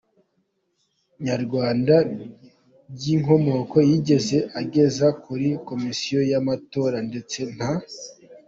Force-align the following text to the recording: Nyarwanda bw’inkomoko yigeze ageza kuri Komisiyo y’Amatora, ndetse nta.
Nyarwanda 1.25 1.95
bw’inkomoko 2.93 3.77
yigeze 3.89 4.37
ageza 4.61 5.07
kuri 5.23 5.47
Komisiyo 5.67 6.19
y’Amatora, 6.31 6.97
ndetse 7.09 7.39
nta. 7.55 7.73